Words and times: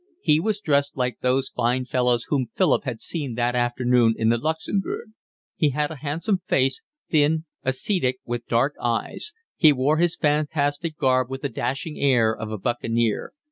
He 0.21 0.39
was 0.39 0.59
dressed 0.59 0.97
like 0.97 1.19
those 1.19 1.49
fine 1.55 1.85
fellows 1.85 2.23
whom 2.29 2.49
Philip 2.55 2.85
had 2.85 3.01
seen 3.01 3.35
that 3.35 3.55
afternoon 3.55 4.15
in 4.17 4.29
the 4.29 4.39
Luxembourg. 4.39 5.11
He 5.55 5.69
had 5.69 5.91
a 5.91 5.97
handsome 6.01 6.41
face, 6.47 6.81
thin, 7.11 7.45
ascetic, 7.61 8.17
with 8.25 8.47
dark 8.47 8.73
eyes; 8.81 9.31
he 9.57 9.71
wore 9.71 9.97
his 9.97 10.15
fantastic 10.15 10.97
garb 10.97 11.29
with 11.29 11.43
the 11.43 11.49
dashing 11.49 11.99
air 11.99 12.35
of 12.35 12.49
a 12.49 12.57
buccaneer. 12.57 13.33